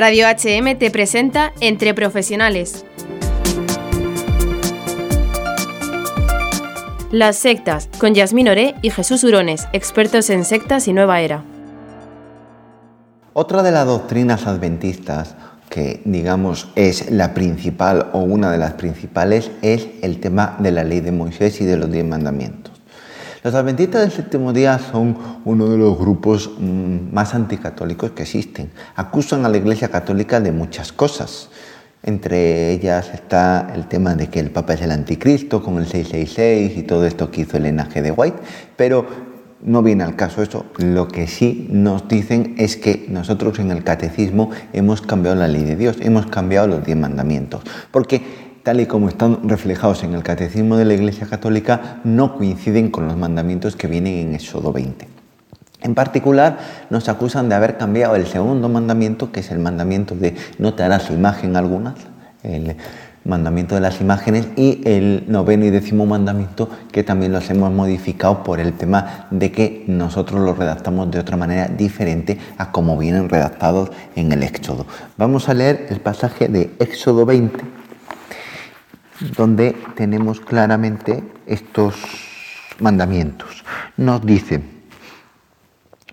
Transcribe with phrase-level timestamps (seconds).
[0.00, 2.86] Radio HM te presenta Entre Profesionales.
[7.10, 11.44] Las sectas, con Yasmín Oré y Jesús Urones, expertos en sectas y nueva era.
[13.34, 15.36] Otra de las doctrinas adventistas
[15.68, 20.82] que digamos es la principal o una de las principales es el tema de la
[20.82, 22.69] ley de Moisés y de los diez mandamientos.
[23.42, 28.70] Los adventistas del séptimo día son uno de los grupos mm, más anticatólicos que existen.
[28.96, 31.48] Acusan a la Iglesia Católica de muchas cosas.
[32.02, 36.76] Entre ellas está el tema de que el Papa es el anticristo con el 666
[36.76, 38.36] y todo esto que hizo el linaje de White,
[38.76, 39.06] pero
[39.62, 40.66] no viene al caso eso.
[40.76, 45.64] Lo que sí nos dicen es que nosotros en el catecismo hemos cambiado la ley
[45.64, 50.22] de Dios, hemos cambiado los diez mandamientos, porque tal y como están reflejados en el
[50.22, 55.08] catecismo de la Iglesia Católica, no coinciden con los mandamientos que vienen en Éxodo 20.
[55.82, 56.58] En particular,
[56.90, 60.82] nos acusan de haber cambiado el segundo mandamiento, que es el mandamiento de no te
[60.82, 61.94] harás imagen alguna,
[62.42, 62.76] el
[63.24, 68.42] mandamiento de las imágenes, y el noveno y décimo mandamiento, que también los hemos modificado
[68.42, 73.30] por el tema de que nosotros los redactamos de otra manera diferente a como vienen
[73.30, 74.86] redactados en el Éxodo.
[75.16, 77.79] Vamos a leer el pasaje de Éxodo 20,
[79.36, 81.94] donde tenemos claramente estos
[82.80, 83.64] mandamientos.
[83.96, 84.62] Nos dice,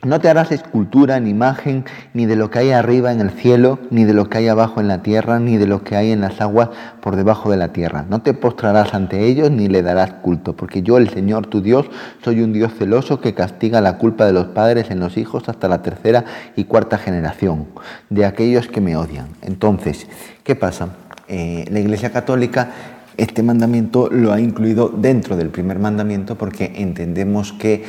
[0.03, 3.79] no te harás escultura ni imagen ni de lo que hay arriba en el cielo,
[3.89, 6.21] ni de lo que hay abajo en la tierra, ni de lo que hay en
[6.21, 6.69] las aguas
[7.01, 8.05] por debajo de la tierra.
[8.07, 11.87] No te postrarás ante ellos ni le darás culto, porque yo, el Señor tu Dios,
[12.23, 15.67] soy un Dios celoso que castiga la culpa de los padres en los hijos hasta
[15.67, 17.65] la tercera y cuarta generación
[18.11, 19.29] de aquellos que me odian.
[19.41, 20.07] Entonces,
[20.43, 20.89] ¿qué pasa?
[21.27, 22.69] Eh, la Iglesia Católica
[23.17, 27.83] este mandamiento lo ha incluido dentro del primer mandamiento porque entendemos que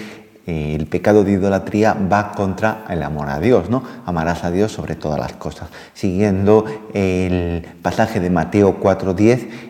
[0.46, 3.82] eh, el pecado de idolatría va contra el amor a Dios, ¿no?
[4.06, 5.68] Amarás a Dios sobre todas las cosas.
[5.92, 9.67] Siguiendo el pasaje de Mateo 4:10,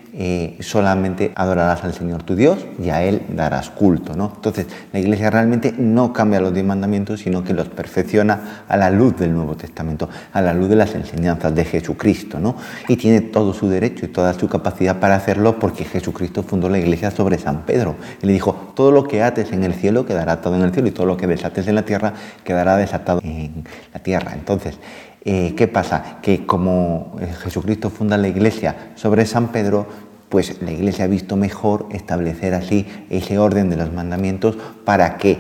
[0.61, 4.17] solamente adorarás al Señor tu Dios y a Él darás culto.
[4.17, 4.33] ¿no?
[4.35, 8.91] Entonces, la Iglesia realmente no cambia los diez mandamientos, sino que los perfecciona a la
[8.91, 12.41] luz del Nuevo Testamento, a la luz de las enseñanzas de Jesucristo.
[12.41, 12.57] ¿no?
[12.89, 16.79] Y tiene todo su derecho y toda su capacidad para hacerlo porque Jesucristo fundó la
[16.79, 17.95] Iglesia sobre San Pedro.
[18.21, 20.89] Y le dijo, todo lo que ates en el cielo quedará todo en el cielo
[20.89, 22.15] y todo lo que desates en la tierra
[22.45, 24.33] quedará desatado en la tierra.
[24.35, 24.79] Entonces,
[25.25, 26.19] eh, ¿qué pasa?
[26.23, 29.87] Que como eh, Jesucristo funda la iglesia sobre San Pedro,
[30.29, 35.39] pues la Iglesia ha visto mejor establecer así ese orden de los mandamientos para que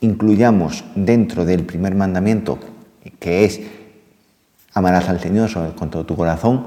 [0.00, 2.58] incluyamos dentro del primer mandamiento,
[3.18, 3.60] que es
[4.72, 6.66] amarás al Señor con todo tu corazón,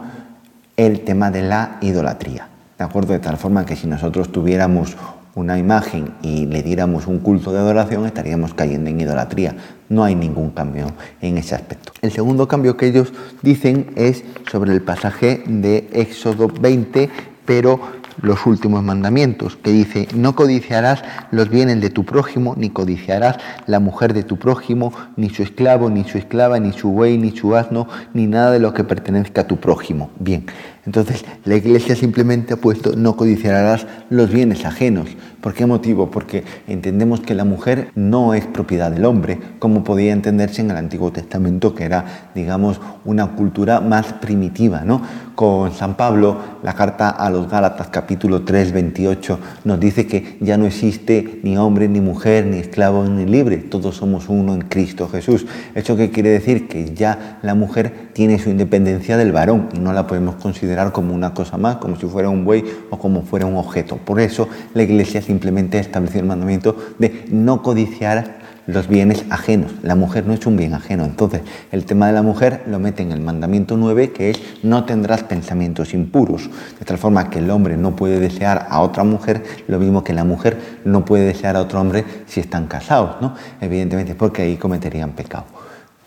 [0.75, 2.47] el tema de la idolatría.
[2.77, 3.13] ¿De acuerdo?
[3.13, 4.95] De tal forma que si nosotros tuviéramos
[5.37, 9.55] una imagen y le diéramos un culto de adoración, estaríamos cayendo en idolatría.
[9.87, 10.87] No hay ningún cambio
[11.21, 11.91] en ese aspecto.
[12.01, 13.13] El segundo cambio que ellos
[13.43, 17.09] dicen es sobre el pasaje de Éxodo 20,
[17.47, 17.79] pero
[18.21, 23.37] los últimos mandamientos, que dice, no codiciarás los bienes de tu prójimo, ni codiciarás
[23.67, 27.35] la mujer de tu prójimo, ni su esclavo, ni su esclava, ni su buey, ni
[27.35, 30.09] su asno, ni nada de lo que pertenezca a tu prójimo.
[30.19, 30.45] Bien,
[30.85, 35.07] entonces la iglesia simplemente ha puesto, no codiciarás los bienes ajenos.
[35.47, 36.11] ¿Por qué motivo?
[36.11, 40.75] Porque entendemos que la mujer no es propiedad del hombre, como podía entenderse en el
[40.75, 45.01] Antiguo Testamento, que era, digamos, una cultura más primitiva, ¿no?
[45.35, 50.57] Con San Pablo, la carta a los Gálatas, capítulo 3, 28, nos dice que ya
[50.57, 55.07] no existe ni hombre, ni mujer, ni esclavo, ni libre, todos somos uno en Cristo
[55.07, 55.45] Jesús.
[55.75, 56.67] ¿Eso qué quiere decir?
[56.67, 61.13] Que ya la mujer tiene su independencia del varón y no la podemos considerar como
[61.13, 63.95] una cosa más, como si fuera un buey o como fuera un objeto.
[63.97, 69.71] Por eso la Iglesia simplemente estableció el mandamiento de no codiciar los bienes ajenos.
[69.83, 71.05] La mujer no es un bien ajeno.
[71.05, 74.83] Entonces, el tema de la mujer lo mete en el mandamiento 9, que es no
[74.83, 76.49] tendrás pensamientos impuros.
[76.79, 80.13] De tal forma que el hombre no puede desear a otra mujer lo mismo que
[80.13, 83.35] la mujer no puede desear a otro hombre si están casados, ¿no?
[83.61, 85.45] Evidentemente, porque ahí cometerían pecado.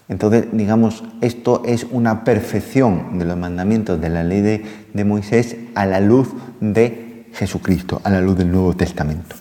[0.09, 5.57] Entonces, digamos, esto es una perfección de los mandamientos de la ley de, de Moisés
[5.77, 9.37] a la luz de Jesucristo, a la luz del Nuevo Testamento.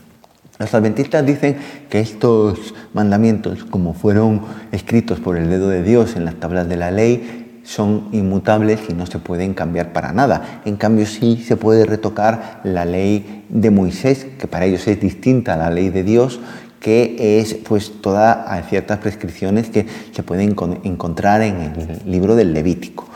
[0.59, 1.55] Los adventistas dicen
[1.89, 4.41] que estos mandamientos, como fueron
[4.73, 8.93] escritos por el dedo de Dios en las tablas de la ley, son inmutables y
[8.93, 10.61] no se pueden cambiar para nada.
[10.65, 15.53] En cambio, sí se puede retocar la ley de Moisés, que para ellos es distinta
[15.53, 16.41] a la ley de Dios,
[16.81, 23.07] que es pues todas ciertas prescripciones que se pueden encontrar en el libro del Levítico.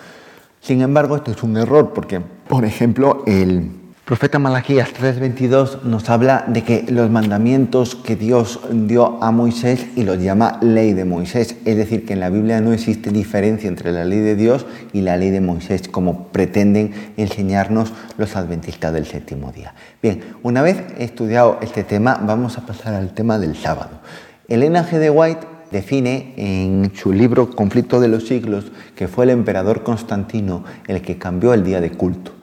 [0.62, 6.44] Sin embargo, esto es un error porque, por ejemplo, el profeta Malaquías 3:22 nos habla
[6.47, 11.55] de que los mandamientos que Dios dio a Moisés y los llama ley de Moisés,
[11.63, 15.01] es decir, que en la Biblia no existe diferencia entre la ley de Dios y
[15.01, 19.73] la ley de Moisés, como pretenden enseñarnos los adventistas del séptimo día.
[20.01, 24.01] Bien, una vez estudiado este tema, vamos a pasar al tema del sábado.
[24.50, 24.97] Elena G.
[24.97, 28.65] de White define en su libro Conflicto de los siglos
[28.97, 32.43] que fue el emperador Constantino el que cambió el día de culto.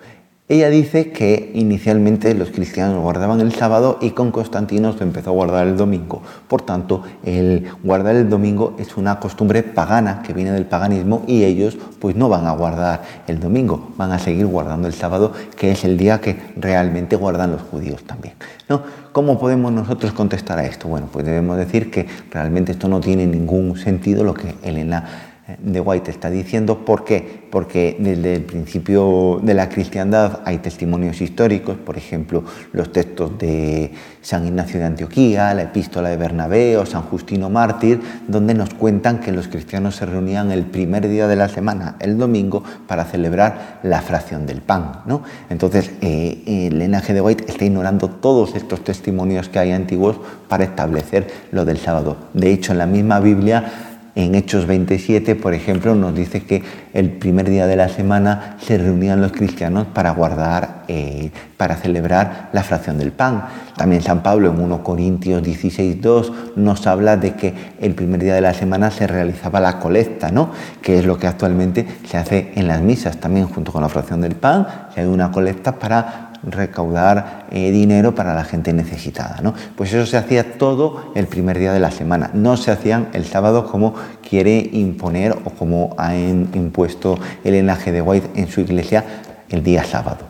[0.50, 5.32] Ella dice que inicialmente los cristianos guardaban el sábado y con Constantino se empezó a
[5.32, 6.22] guardar el domingo.
[6.48, 11.44] Por tanto, el guardar el domingo es una costumbre pagana que viene del paganismo y
[11.44, 15.70] ellos pues no van a guardar el domingo, van a seguir guardando el sábado, que
[15.70, 18.34] es el día que realmente guardan los judíos también.
[18.68, 18.82] ¿no?
[19.12, 20.88] ¿Cómo podemos nosotros contestar a esto?
[20.88, 25.80] Bueno, pues debemos decir que realmente esto no tiene ningún sentido lo que Elena de
[25.80, 26.84] White está diciendo.
[26.84, 27.46] ¿Por qué?
[27.50, 33.92] Porque desde el principio de la cristiandad hay testimonios históricos, por ejemplo, los textos de
[34.22, 39.20] San Ignacio de Antioquía, la epístola de Bernabé o San Justino Mártir, donde nos cuentan
[39.20, 43.80] que los cristianos se reunían el primer día de la semana, el domingo, para celebrar
[43.82, 45.02] la fracción del pan.
[45.06, 45.22] ¿no?
[45.48, 50.16] Entonces, eh, el linaje de White está ignorando todos estos testimonios que hay antiguos
[50.48, 52.16] para establecer lo del sábado.
[52.34, 56.62] De hecho, en la misma Biblia, en Hechos 27, por ejemplo, nos dice que
[56.92, 62.50] el primer día de la semana se reunían los cristianos para guardar, eh, para celebrar
[62.52, 63.44] la fracción del pan.
[63.76, 68.34] También San Pablo en 1 Corintios 16, 2 nos habla de que el primer día
[68.34, 70.50] de la semana se realizaba la colecta, ¿no?
[70.82, 74.20] que es lo que actualmente se hace en las misas, también junto con la fracción
[74.20, 79.40] del pan, se hace una colecta para recaudar eh, dinero para la gente necesitada.
[79.42, 79.54] ¿no?
[79.76, 83.24] Pues eso se hacía todo el primer día de la semana, no se hacían el
[83.24, 83.94] sábado como
[84.28, 89.04] quiere imponer o como ha impuesto el enlaje de White en su iglesia
[89.48, 90.28] el día sábado.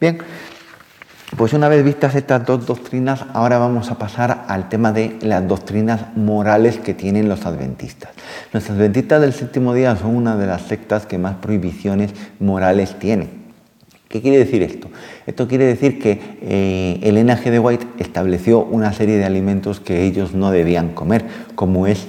[0.00, 0.18] Bien,
[1.36, 5.46] pues una vez vistas estas dos doctrinas, ahora vamos a pasar al tema de las
[5.46, 8.10] doctrinas morales que tienen los adventistas.
[8.52, 13.39] Los adventistas del séptimo día son una de las sectas que más prohibiciones morales tienen.
[14.10, 14.88] ¿Qué quiere decir esto?
[15.24, 17.48] Esto quiere decir que eh, el G.
[17.48, 21.24] de White estableció una serie de alimentos que ellos no debían comer,
[21.54, 22.08] como es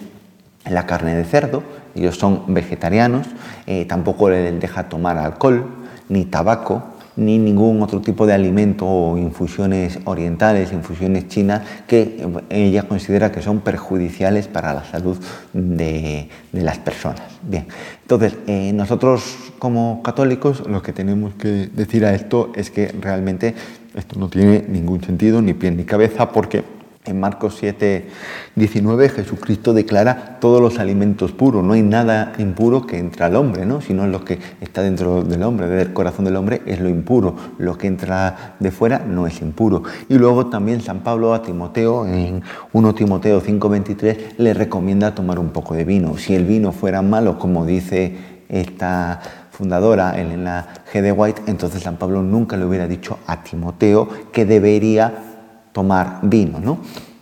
[0.68, 1.62] la carne de cerdo,
[1.94, 3.28] ellos son vegetarianos,
[3.68, 5.68] eh, tampoco les deja tomar alcohol,
[6.10, 6.82] ni tabaco,
[7.18, 13.44] ni ningún otro tipo de alimento o infusiones orientales, infusiones chinas, que ella considera que
[13.44, 15.20] son perjudiciales para la salud
[15.54, 17.22] de, las personas.
[17.44, 17.68] Bien,
[18.02, 23.54] entonces eh, nosotros como católicos lo que tenemos que decir a esto es que realmente
[23.94, 26.64] esto no tiene ningún sentido, ni pie ni cabeza, porque
[27.06, 28.08] en Marcos 7,
[28.56, 33.68] 19 Jesucristo declara todos los alimentos puros, no hay nada impuro que entra al hombre,
[33.68, 33.82] ¿no?
[33.82, 37.78] sino lo que está dentro del hombre, del corazón del hombre es lo impuro, lo
[37.78, 39.84] que entra de fuera no es impuro.
[40.10, 42.42] Y luego también San Pablo a Timoteo, en
[42.74, 46.18] 1 Timoteo 5:23, le recomienda tomar un poco de vino.
[46.18, 51.02] Si el vino fuera malo, como dice esta fundadora, Elena G.
[51.04, 55.14] de White, entonces San Pablo nunca le hubiera dicho a Timoteo que debería
[55.72, 56.80] tomar vino, ¿no?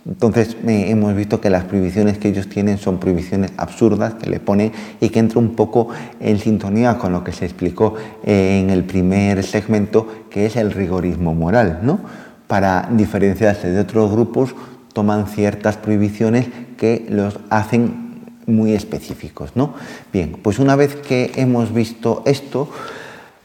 [0.07, 4.71] Entonces hemos visto que las prohibiciones que ellos tienen son prohibiciones absurdas que le ponen
[5.01, 5.89] y que entra un poco
[6.21, 11.35] en sintonía con lo que se explicó en el primer segmento, que es el rigorismo
[11.35, 11.99] moral, ¿no?
[12.47, 14.55] Para diferenciarse de otros grupos,
[14.93, 18.08] toman ciertas prohibiciones que los hacen
[18.49, 19.73] muy específicos, ¿no?
[20.11, 22.69] Bien, pues una vez que hemos visto esto,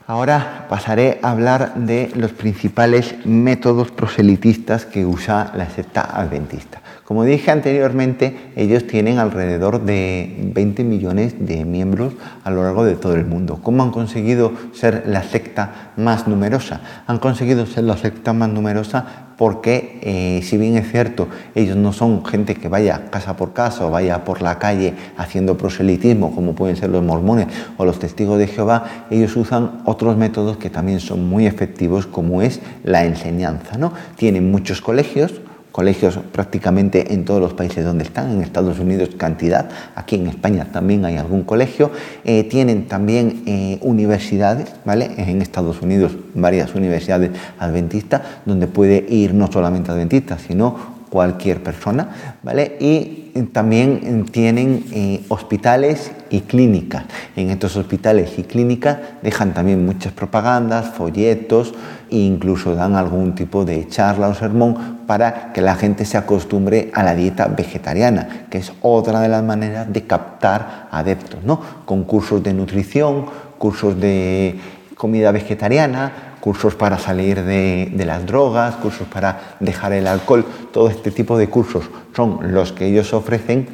[0.06, 6.82] Ahora pasaré a hablar de los principales métodos proselitistas que usa la secta adventista.
[7.04, 12.94] Como dije anteriormente, ellos tienen alrededor de 20 millones de miembros a lo largo de
[12.94, 13.60] todo el mundo.
[13.62, 16.80] ¿Cómo han conseguido ser la secta más numerosa?
[17.06, 21.92] Han conseguido ser la secta más numerosa porque eh, si bien es cierto, ellos no
[21.92, 26.54] son gente que vaya casa por casa o vaya por la calle haciendo proselitismo, como
[26.54, 31.00] pueden ser los mormones o los testigos de Jehová, ellos usan otros métodos que también
[31.00, 33.76] son muy efectivos, como es la enseñanza.
[33.76, 33.92] ¿no?
[34.16, 35.40] Tienen muchos colegios,
[35.74, 40.68] colegios prácticamente en todos los países donde están, en Estados Unidos cantidad, aquí en España
[40.70, 41.90] también hay algún colegio,
[42.24, 45.10] eh, tienen también eh, universidades, ¿vale?
[45.16, 50.76] En Estados Unidos varias universidades adventistas donde puede ir no solamente adventistas, sino
[51.10, 52.76] cualquier persona, ¿vale?
[52.78, 57.04] Y también tienen eh, hospitales y clínicas.
[57.34, 61.74] En estos hospitales y clínicas dejan también muchas propagandas, folletos
[62.10, 66.90] e incluso dan algún tipo de charla o sermón para que la gente se acostumbre
[66.94, 71.60] a la dieta vegetariana, que es otra de las maneras de captar adeptos, ¿no?
[71.84, 73.26] Con cursos de nutrición,
[73.58, 74.58] cursos de
[74.96, 81.10] comida vegetariana, cursos para salir de, las drogas, cursos para dejar el alcohol, todo este
[81.10, 83.66] tipo de cursos son los que ellos ofrecen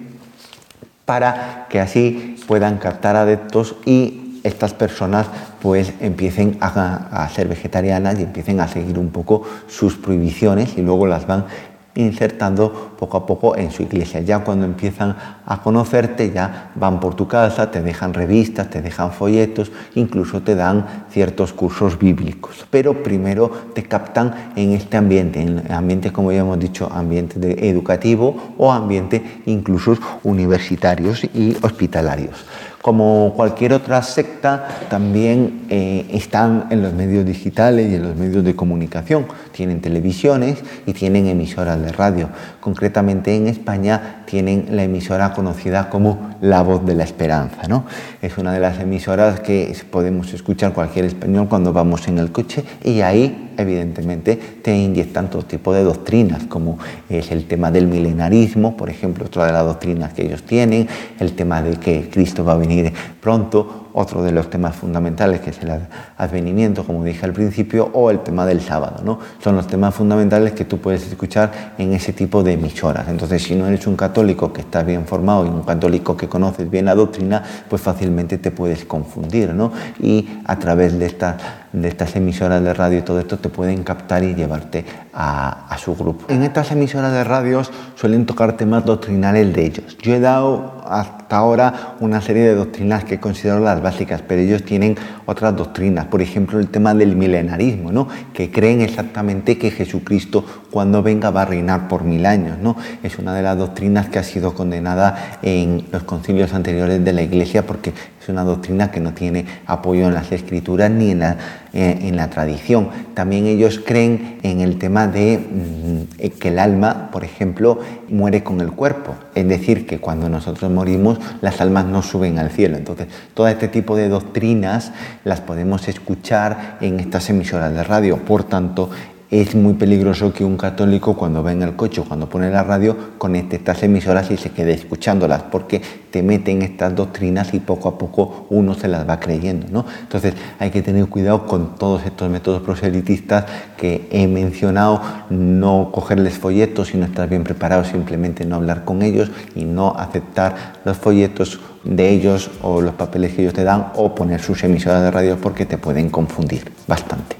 [1.04, 5.26] para que así puedan captar adeptos y estas personas
[5.60, 11.08] pues empiecen a, ser vegetarianas y empiecen a seguir un poco sus prohibiciones y luego
[11.08, 11.46] las van
[11.94, 14.20] insertando poco a poco en su iglesia.
[14.20, 15.16] Ya cuando empiezan
[15.46, 20.54] a conocerte, ya van por tu casa, te dejan revistas, te dejan folletos, incluso te
[20.54, 22.66] dan ciertos cursos bíblicos.
[22.70, 28.54] Pero primero te captan en este ambiente, en ambiente, como ya hemos dicho, ambiente educativo
[28.56, 32.44] o ambiente incluso universitarios y hospitalarios
[32.82, 38.42] como cualquier otra secta, también eh, están en los medios digitales y en los medios
[38.42, 39.26] de comunicación.
[39.52, 42.30] Tienen televisiones y tienen emisoras de radio.
[42.60, 47.68] Concretamente en España tienen la emisora conocida como La Voz de la Esperanza.
[47.68, 47.84] ¿no?
[48.22, 52.64] Es una de las emisoras que podemos escuchar cualquier español cuando vamos en el coche
[52.82, 58.76] y ahí evidentemente te inyectan todo tipo de doctrinas, como es el tema del milenarismo,
[58.76, 62.52] por ejemplo, otra de las doctrinas que ellos tienen, el tema de que Cristo va
[62.52, 62.92] a venir venire.
[63.18, 63.88] Pronto?
[63.92, 65.72] Otro de los temas fundamentales que es el
[66.16, 69.02] advenimiento, como dije al principio, o el tema del sábado.
[69.04, 69.18] ¿no?
[69.42, 73.08] Son los temas fundamentales que tú puedes escuchar en ese tipo de emisoras.
[73.08, 76.70] Entonces, si no eres un católico que está bien formado y un católico que conoces
[76.70, 79.52] bien la doctrina, pues fácilmente te puedes confundir.
[79.54, 79.72] ¿no?
[80.00, 81.36] Y a través de estas,
[81.72, 85.78] de estas emisoras de radio y todo esto te pueden captar y llevarte a, a
[85.78, 86.26] su grupo.
[86.32, 89.98] En estas emisoras de radios suelen tocar temas doctrinales de ellos.
[89.98, 94.64] Yo he dado hasta ahora una serie de doctrinas que considero las básicas, pero ellos
[94.64, 94.96] tienen
[95.30, 98.08] otras doctrinas, por ejemplo el tema del milenarismo, ¿no?
[98.34, 102.58] que creen exactamente que Jesucristo cuando venga va a reinar por mil años.
[102.58, 102.76] ¿no?
[103.04, 107.22] Es una de las doctrinas que ha sido condenada en los concilios anteriores de la
[107.22, 111.36] Iglesia porque es una doctrina que no tiene apoyo en las escrituras ni en la,
[111.72, 112.88] eh, en la tradición.
[113.14, 118.60] También ellos creen en el tema de mm, que el alma, por ejemplo, muere con
[118.60, 119.14] el cuerpo.
[119.34, 122.76] Es decir, que cuando nosotros morimos las almas no suben al cielo.
[122.76, 124.92] Entonces, todo este tipo de doctrinas
[125.24, 128.18] las podemos escuchar en estas emisoras de radio.
[128.18, 128.90] Por tanto,
[129.30, 132.64] es muy peligroso que un católico cuando va en el coche o cuando pone la
[132.64, 137.88] radio conecte estas emisoras y se quede escuchándolas porque te meten estas doctrinas y poco
[137.88, 139.68] a poco uno se las va creyendo.
[139.70, 139.84] ¿no?
[140.00, 143.44] Entonces hay que tener cuidado con todos estos métodos proselitistas
[143.76, 149.02] que he mencionado, no cogerles folletos si no estás bien preparado, simplemente no hablar con
[149.02, 153.92] ellos y no aceptar los folletos de ellos o los papeles que ellos te dan
[153.94, 157.39] o poner sus emisoras de radio porque te pueden confundir bastante.